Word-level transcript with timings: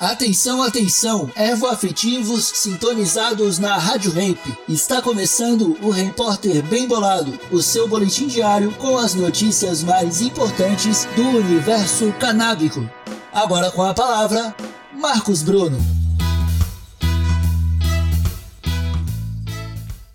Atenção, 0.00 0.62
atenção, 0.62 1.30
ervo-afetivos 1.36 2.52
sintonizados 2.54 3.58
na 3.58 3.76
Rádio 3.76 4.10
Ramp. 4.10 4.38
Está 4.66 5.02
começando 5.02 5.76
o 5.82 5.90
Repórter 5.90 6.62
Bem 6.62 6.88
Bolado, 6.88 7.38
o 7.52 7.60
seu 7.60 7.86
boletim 7.86 8.26
diário 8.26 8.74
com 8.76 8.96
as 8.96 9.14
notícias 9.14 9.82
mais 9.82 10.22
importantes 10.22 11.04
do 11.14 11.22
universo 11.22 12.10
canábico. 12.14 12.80
Agora 13.30 13.70
com 13.70 13.82
a 13.82 13.92
palavra, 13.92 14.56
Marcos 14.98 15.42
Bruno. 15.42 15.76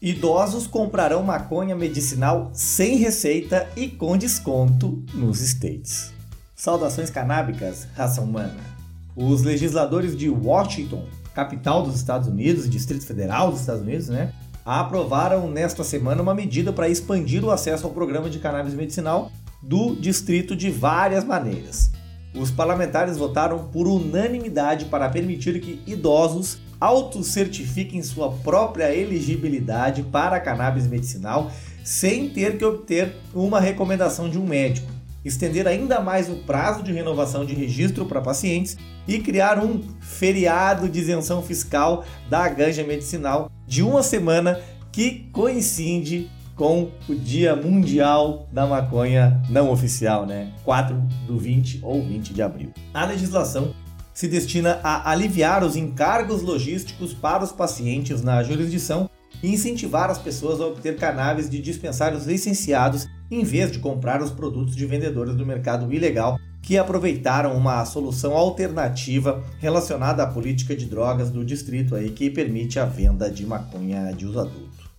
Idosos 0.01 0.65
comprarão 0.65 1.21
maconha 1.21 1.75
medicinal 1.75 2.49
sem 2.55 2.97
receita 2.97 3.69
e 3.75 3.87
com 3.87 4.17
desconto 4.17 5.03
nos 5.13 5.41
States. 5.41 6.11
Saudações 6.55 7.11
canábicas, 7.11 7.87
raça 7.95 8.19
humana. 8.19 8.74
Os 9.15 9.43
legisladores 9.43 10.15
de 10.15 10.29
Washington, 10.29 11.05
capital 11.33 11.83
dos 11.83 11.95
Estados 11.95 12.27
Unidos 12.27 12.65
e 12.65 12.69
Distrito 12.69 13.05
Federal 13.05 13.49
dos 13.49 13.61
Estados 13.61 13.81
Unidos, 13.81 14.09
né, 14.09 14.33
aprovaram 14.65 15.49
nesta 15.49 15.85
semana 15.85 16.21
uma 16.21 16.35
medida 16.35 16.73
para 16.73 16.89
expandir 16.89 17.43
o 17.45 17.49
acesso 17.49 17.85
ao 17.85 17.93
programa 17.93 18.29
de 18.29 18.39
cannabis 18.39 18.73
medicinal 18.73 19.31
do 19.61 19.95
distrito 19.95 20.53
de 20.53 20.69
várias 20.69 21.23
maneiras. 21.23 21.91
Os 22.35 22.51
parlamentares 22.51 23.17
votaram 23.17 23.69
por 23.69 23.87
unanimidade 23.87 24.85
para 24.85 25.07
permitir 25.07 25.61
que 25.61 25.81
idosos 25.87 26.57
autocertifiquem 26.77 28.03
sua 28.03 28.33
própria 28.33 28.93
elegibilidade 28.93 30.03
para 30.03 30.41
cannabis 30.41 30.87
medicinal 30.87 31.49
sem 31.85 32.29
ter 32.29 32.57
que 32.57 32.65
obter 32.65 33.15
uma 33.33 33.61
recomendação 33.61 34.29
de 34.29 34.37
um 34.37 34.45
médico 34.45 34.94
estender 35.25 35.67
ainda 35.67 35.99
mais 35.99 36.29
o 36.29 36.35
prazo 36.35 36.83
de 36.83 36.93
renovação 36.93 37.43
de 37.43 37.53
registro 37.55 38.05
para 38.05 38.21
pacientes 38.21 38.77
e 39.07 39.19
criar 39.19 39.57
um 39.57 39.81
feriado 39.99 40.87
de 40.87 40.99
isenção 40.99 41.41
fiscal 41.41 42.05
da 42.29 42.47
ganja 42.47 42.83
medicinal 42.83 43.49
de 43.67 43.81
uma 43.81 44.03
semana 44.03 44.59
que 44.91 45.27
coincide 45.33 46.29
com 46.55 46.89
o 47.09 47.15
Dia 47.15 47.55
Mundial 47.55 48.47
da 48.51 48.65
Maconha 48.65 49.41
não 49.49 49.69
oficial, 49.69 50.25
né? 50.25 50.53
4 50.63 50.95
do 51.27 51.37
20 51.37 51.81
ou 51.83 52.01
20 52.01 52.33
de 52.33 52.41
abril. 52.41 52.71
A 52.93 53.03
legislação 53.03 53.73
se 54.13 54.29
destina 54.29 54.79
a 54.81 55.11
aliviar 55.11 55.61
os 55.61 55.75
encargos 55.75 56.41
logísticos 56.41 57.13
para 57.13 57.43
os 57.43 57.51
pacientes 57.51 58.21
na 58.21 58.41
jurisdição 58.41 59.09
e 59.45 59.53
incentivar 59.53 60.09
as 60.09 60.17
pessoas 60.17 60.59
a 60.59 60.65
obter 60.65 60.97
cannabis 60.97 61.47
de 61.47 61.61
dispensários 61.61 62.25
licenciados 62.25 63.07
em 63.29 63.43
vez 63.43 63.71
de 63.71 63.77
comprar 63.77 64.19
os 64.21 64.31
produtos 64.31 64.75
de 64.75 64.87
vendedores 64.87 65.35
do 65.35 65.45
mercado 65.45 65.93
ilegal 65.93 66.39
que 66.63 66.79
aproveitaram 66.79 67.55
uma 67.55 67.85
solução 67.85 68.33
alternativa 68.33 69.43
relacionada 69.59 70.23
à 70.23 70.27
política 70.27 70.75
de 70.75 70.87
drogas 70.87 71.29
do 71.29 71.45
distrito 71.45 71.93
aí 71.93 72.09
que 72.09 72.27
permite 72.27 72.79
a 72.79 72.85
venda 72.85 73.29
de 73.29 73.45
maconha 73.45 74.11
de 74.13 74.25
uso 74.25 74.39
adulto. 74.39 74.89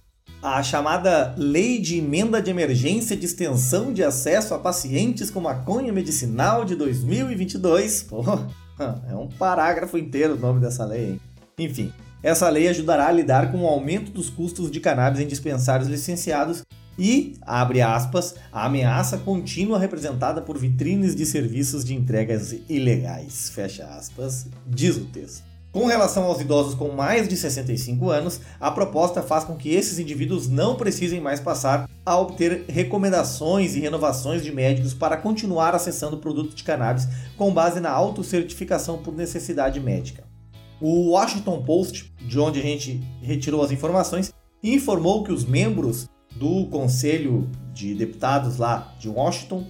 A 0.40 0.62
chamada 0.62 1.34
Lei 1.36 1.80
de 1.80 1.98
Emenda 1.98 2.40
de 2.40 2.48
Emergência 2.48 3.16
de 3.16 3.26
Extensão 3.26 3.92
de 3.92 4.04
Acesso 4.04 4.54
a 4.54 4.60
Pacientes 4.60 5.28
com 5.28 5.40
Maconha 5.40 5.92
Medicinal 5.92 6.64
de 6.64 6.76
2022. 6.76 8.04
Pô, 8.04 8.22
é 9.10 9.14
um 9.16 9.26
parágrafo 9.26 9.98
inteiro 9.98 10.34
o 10.34 10.38
nome 10.38 10.60
dessa 10.60 10.84
lei, 10.84 11.10
hein? 11.10 11.20
Enfim, 11.58 11.90
essa 12.26 12.48
lei 12.48 12.66
ajudará 12.66 13.06
a 13.06 13.12
lidar 13.12 13.52
com 13.52 13.58
o 13.62 13.68
aumento 13.68 14.10
dos 14.10 14.28
custos 14.28 14.68
de 14.68 14.80
cannabis 14.80 15.20
em 15.20 15.28
dispensários 15.28 15.88
licenciados 15.88 16.64
e, 16.98 17.36
abre 17.40 17.80
aspas, 17.80 18.34
a 18.52 18.66
ameaça 18.66 19.18
contínua 19.18 19.78
representada 19.78 20.42
por 20.42 20.58
vitrines 20.58 21.14
de 21.14 21.24
serviços 21.24 21.84
de 21.84 21.94
entregas 21.94 22.52
ilegais, 22.68 23.48
fecha 23.50 23.84
aspas, 23.84 24.48
diz 24.66 24.96
o 24.96 25.04
texto. 25.04 25.44
Com 25.70 25.86
relação 25.86 26.24
aos 26.24 26.40
idosos 26.40 26.74
com 26.74 26.88
mais 26.88 27.28
de 27.28 27.36
65 27.36 28.10
anos, 28.10 28.40
a 28.58 28.72
proposta 28.72 29.22
faz 29.22 29.44
com 29.44 29.54
que 29.54 29.72
esses 29.72 30.00
indivíduos 30.00 30.48
não 30.48 30.74
precisem 30.74 31.20
mais 31.20 31.38
passar 31.38 31.88
a 32.04 32.18
obter 32.18 32.64
recomendações 32.66 33.76
e 33.76 33.80
renovações 33.80 34.42
de 34.42 34.50
médicos 34.50 34.92
para 34.92 35.16
continuar 35.16 35.76
acessando 35.76 36.16
produtos 36.16 36.56
de 36.56 36.64
cannabis 36.64 37.06
com 37.36 37.54
base 37.54 37.78
na 37.78 37.90
autocertificação 37.90 38.98
por 38.98 39.14
necessidade 39.14 39.78
médica. 39.78 40.24
O 40.80 41.10
Washington 41.10 41.62
Post, 41.62 42.12
de 42.20 42.38
onde 42.38 42.60
a 42.60 42.62
gente 42.62 43.00
retirou 43.22 43.62
as 43.62 43.70
informações, 43.70 44.32
informou 44.62 45.24
que 45.24 45.32
os 45.32 45.44
membros 45.44 46.08
do 46.34 46.66
Conselho 46.66 47.48
de 47.72 47.94
Deputados 47.94 48.58
lá 48.58 48.94
de 48.98 49.08
Washington 49.08 49.66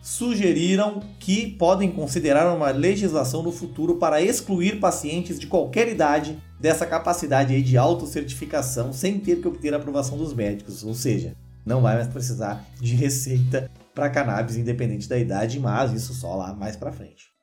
sugeriram 0.00 1.00
que 1.18 1.52
podem 1.52 1.90
considerar 1.90 2.54
uma 2.54 2.70
legislação 2.70 3.42
no 3.42 3.50
futuro 3.50 3.96
para 3.96 4.20
excluir 4.20 4.78
pacientes 4.78 5.40
de 5.40 5.46
qualquer 5.46 5.88
idade 5.88 6.38
dessa 6.60 6.86
capacidade 6.86 7.60
de 7.62 7.76
autocertificação 7.78 8.92
sem 8.92 9.18
ter 9.18 9.40
que 9.40 9.48
obter 9.48 9.72
a 9.72 9.78
aprovação 9.78 10.18
dos 10.18 10.34
médicos, 10.34 10.84
ou 10.84 10.94
seja, 10.94 11.34
não 11.64 11.80
vai 11.80 11.94
mais 11.94 12.08
precisar 12.08 12.64
de 12.80 12.94
receita 12.94 13.70
para 13.94 14.10
cannabis 14.10 14.56
independente 14.56 15.08
da 15.08 15.18
idade, 15.18 15.58
mas 15.58 15.92
isso 15.92 16.12
só 16.12 16.36
lá 16.36 16.54
mais 16.54 16.76
para 16.76 16.92
frente. 16.92 17.33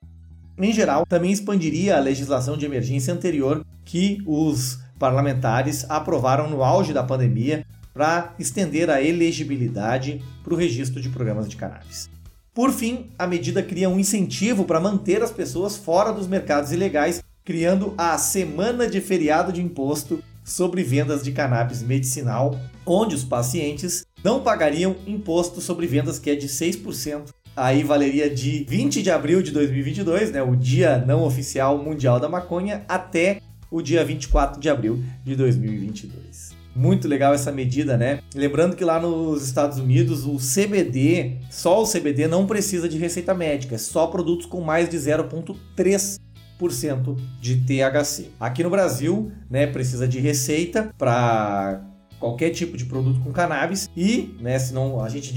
Em 0.61 0.72
geral, 0.72 1.07
também 1.07 1.31
expandiria 1.31 1.97
a 1.97 1.99
legislação 1.99 2.55
de 2.55 2.66
emergência 2.66 3.11
anterior 3.11 3.66
que 3.83 4.22
os 4.27 4.77
parlamentares 4.99 5.89
aprovaram 5.89 6.47
no 6.47 6.63
auge 6.63 6.94
da 6.94 7.03
pandemia 7.03 7.66
para 7.91 8.35
estender 8.38 8.88
a 8.91 9.01
elegibilidade 9.01 10.22
para 10.44 10.53
o 10.53 10.57
registro 10.57 11.01
de 11.01 11.09
programas 11.09 11.49
de 11.49 11.55
cannabis. 11.55 12.07
Por 12.53 12.72
fim, 12.72 13.09
a 13.17 13.25
medida 13.25 13.63
cria 13.63 13.89
um 13.89 13.99
incentivo 13.99 14.63
para 14.63 14.79
manter 14.79 15.23
as 15.23 15.31
pessoas 15.31 15.77
fora 15.77 16.13
dos 16.13 16.27
mercados 16.27 16.72
ilegais, 16.72 17.23
criando 17.43 17.95
a 17.97 18.16
Semana 18.19 18.88
de 18.88 19.01
Feriado 19.01 19.51
de 19.51 19.63
Imposto 19.63 20.23
sobre 20.43 20.83
vendas 20.83 21.23
de 21.23 21.31
cannabis 21.31 21.81
medicinal, 21.81 22.55
onde 22.85 23.16
os 23.16 23.23
pacientes 23.23 24.05
não 24.23 24.43
pagariam 24.43 24.95
imposto 25.07 25.59
sobre 25.59 25.88
vendas 25.88 26.19
que 26.19 26.29
é 26.29 26.35
de 26.35 26.47
6%. 26.47 27.41
Aí 27.56 27.84
valeria 27.84 28.29
de 28.29 28.66
20 28.67 29.03
de 29.03 29.12
abril 29.12 29.41
de 29.41 29.51
2022, 29.51 30.31
né, 30.31 30.41
o 30.41 30.56
Dia 30.56 31.03
Não 31.06 31.23
Oficial 31.23 31.78
Mundial 31.78 32.17
da 32.19 32.29
Maconha, 32.29 32.84
até 32.88 33.41
o 33.69 33.81
dia 33.81 34.06
24 34.06 34.59
de 34.59 34.69
abril 34.69 35.03
de 35.23 35.35
2022. 35.35 36.51
Muito 36.73 37.07
legal 37.07 37.34
essa 37.34 37.51
medida, 37.51 37.97
né? 37.97 38.22
Lembrando 38.34 38.78
que 38.78 38.85
lá 38.85 39.00
nos 39.00 39.44
Estados 39.44 39.78
Unidos 39.78 40.25
o 40.25 40.38
CBD, 40.38 41.38
só 41.50 41.84
o 41.84 41.88
CBD 41.88 42.28
não 42.28 42.47
precisa 42.47 42.88
de 42.88 42.97
receita 42.97 43.34
médica, 43.34 43.75
é 43.75 43.78
só 43.78 44.07
produtos 44.07 44.45
com 44.45 44.61
mais 44.61 44.88
de 44.88 44.95
0,3% 44.97 47.17
de 47.41 47.57
THC. 47.57 48.28
Aqui 48.40 48.63
no 48.63 48.69
Brasil, 48.69 49.34
né, 49.50 49.67
precisa 49.67 50.07
de 50.07 50.19
receita 50.19 50.94
para 50.97 51.81
qualquer 52.17 52.51
tipo 52.51 52.78
de 52.78 52.85
produto 52.85 53.19
com 53.19 53.34
cannabis 53.34 53.90
e, 53.97 54.34
né, 54.40 54.57
senão 54.57 55.03
a 55.03 55.09
gente 55.09 55.34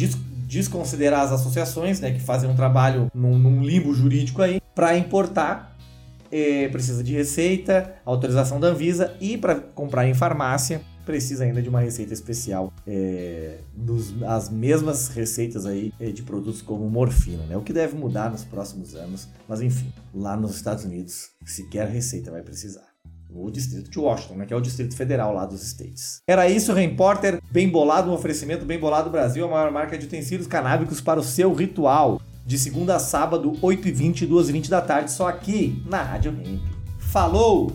desconsiderar 0.54 1.22
as 1.22 1.32
associações, 1.32 2.00
né, 2.00 2.12
que 2.12 2.20
fazem 2.20 2.48
um 2.48 2.54
trabalho 2.54 3.10
num, 3.12 3.36
num 3.38 3.62
limbo 3.62 3.92
jurídico 3.92 4.40
aí, 4.40 4.60
para 4.74 4.96
importar 4.96 5.76
é, 6.30 6.68
precisa 6.68 7.02
de 7.02 7.12
receita, 7.12 7.94
autorização 8.04 8.58
da 8.58 8.68
Anvisa 8.68 9.16
e 9.20 9.36
para 9.36 9.56
comprar 9.56 10.06
em 10.06 10.14
farmácia 10.14 10.80
precisa 11.04 11.44
ainda 11.44 11.60
de 11.60 11.68
uma 11.68 11.80
receita 11.80 12.14
especial, 12.14 12.72
é, 12.86 13.58
dos, 13.74 14.22
as 14.22 14.48
mesmas 14.48 15.08
receitas 15.08 15.66
aí 15.66 15.92
é, 16.00 16.10
de 16.10 16.22
produtos 16.22 16.62
como 16.62 16.88
morfina, 16.88 17.44
né? 17.44 17.56
O 17.58 17.62
que 17.62 17.74
deve 17.74 17.94
mudar 17.94 18.30
nos 18.30 18.42
próximos 18.42 18.94
anos, 18.94 19.28
mas 19.46 19.60
enfim, 19.60 19.92
lá 20.14 20.34
nos 20.34 20.56
Estados 20.56 20.84
Unidos, 20.84 21.28
sequer 21.44 21.88
receita 21.88 22.30
vai 22.30 22.40
precisar. 22.40 22.93
O 23.36 23.50
distrito 23.50 23.90
de 23.90 23.98
Washington, 23.98 24.34
né, 24.36 24.46
que 24.46 24.54
é 24.54 24.56
o 24.56 24.60
distrito 24.60 24.94
federal 24.96 25.34
lá 25.34 25.44
dos 25.44 25.60
States. 25.62 26.20
Era 26.24 26.48
isso, 26.48 26.72
Repórter. 26.72 27.42
Bem 27.50 27.68
bolado, 27.68 28.08
um 28.08 28.14
oferecimento 28.14 28.64
bem 28.64 28.78
bolado 28.78 29.10
Brasil, 29.10 29.44
a 29.44 29.48
maior 29.48 29.72
marca 29.72 29.98
de 29.98 30.06
utensílios 30.06 30.46
canábicos 30.46 31.00
para 31.00 31.18
o 31.18 31.24
seu 31.24 31.52
ritual. 31.52 32.20
De 32.46 32.56
segunda 32.56 32.94
a 32.94 33.00
sábado, 33.00 33.52
8h20 33.60 34.22
e 34.22 34.26
2h20 34.28 34.68
da 34.68 34.80
tarde, 34.80 35.10
só 35.10 35.26
aqui 35.26 35.82
na 35.86 36.00
Rádio 36.00 36.30
Hemp. 36.30 36.62
Falou! 37.00 37.72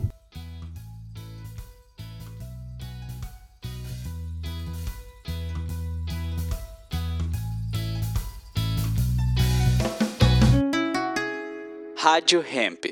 Rádio 11.98 12.42
Hemp. 12.50 12.86